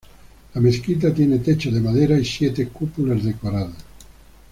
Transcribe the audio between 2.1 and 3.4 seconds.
y siete cúpulas